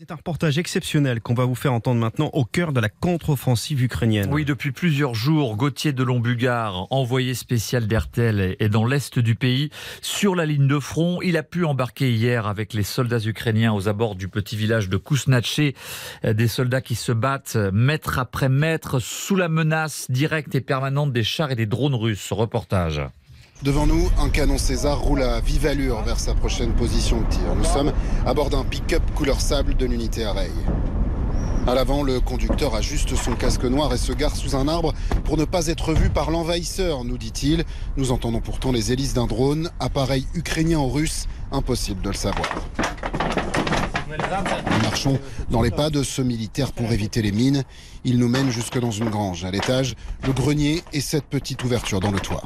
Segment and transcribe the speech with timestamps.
[0.00, 3.82] C'est un reportage exceptionnel qu'on va vous faire entendre maintenant au cœur de la contre-offensive
[3.82, 4.32] ukrainienne.
[4.32, 9.70] Oui, depuis plusieurs jours, Gauthier de Lombugard, envoyé spécial d'Hertel, est dans l'est du pays,
[10.00, 11.20] sur la ligne de front.
[11.20, 14.98] Il a pu embarquer hier avec les soldats ukrainiens aux abords du petit village de
[14.98, 15.74] Kousnaché,
[16.22, 21.24] des soldats qui se battent mètre après mètre sous la menace directe et permanente des
[21.24, 22.30] chars et des drones russes.
[22.30, 23.02] Reportage.
[23.64, 27.56] Devant nous, un canon César roule à vive allure vers sa prochaine position de tir.
[27.56, 27.92] Nous sommes
[28.24, 30.52] à bord d'un pick-up couleur sable de l'unité Array.
[31.66, 34.94] À l'avant, le conducteur ajuste son casque noir et se gare sous un arbre
[35.24, 37.64] pour ne pas être vu par l'envahisseur, nous dit-il.
[37.96, 42.48] Nous entendons pourtant les hélices d'un drone, appareil ukrainien ou russe, impossible de le savoir.
[44.08, 45.18] Nous marchons
[45.50, 47.64] dans les pas de ce militaire pour éviter les mines.
[48.04, 49.44] Il nous mène jusque dans une grange.
[49.44, 49.94] À l'étage,
[50.26, 52.42] le grenier et cette petite ouverture dans le toit.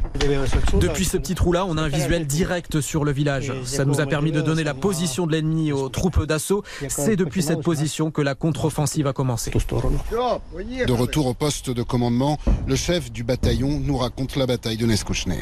[0.80, 3.52] Depuis ce petit trou-là, on a un visuel direct sur le village.
[3.64, 6.64] Ça nous a permis de donner la position de l'ennemi aux troupes d'assaut.
[6.88, 9.52] C'est depuis cette position que la contre-offensive a commencé.
[9.52, 14.86] De retour au poste de commandement, le chef du bataillon nous raconte la bataille de
[14.86, 15.34] Neskouchne.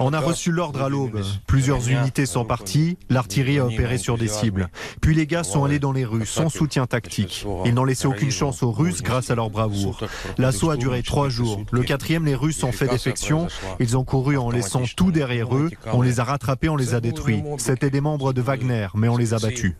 [0.00, 1.22] On a reçu l'ordre à l'aube.
[1.46, 4.68] Plusieurs unités sont parties, l'artillerie a opéré sur des cibles.
[5.00, 7.46] Puis les gars sont allés dans les rues sans soutien tactique.
[7.64, 10.00] Ils n'ont laissé aucune chance aux Russes grâce à leur bravoure.
[10.38, 11.62] L'assaut a duré trois jours.
[11.70, 13.48] Le quatrième, les Russes ont fait défection.
[13.80, 15.70] Ils ont couru en laissant tout derrière eux.
[15.92, 17.42] On les a rattrapés, on les a détruits.
[17.58, 19.74] C'était des membres de Wagner, mais on les a battus.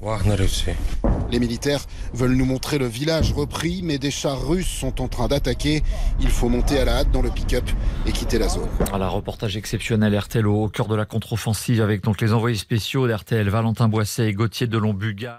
[1.34, 1.80] Les militaires
[2.12, 5.82] veulent nous montrer le village repris, mais des chars russes sont en train d'attaquer.
[6.20, 7.68] Il faut monter à la hâte dans le pick-up
[8.06, 8.68] et quitter la zone.
[8.88, 13.48] Voilà, reportage exceptionnel RTL au cœur de la contre-offensive avec donc les envoyés spéciaux d'RTL,
[13.48, 15.32] Valentin Boisset et Gauthier de Lombuga.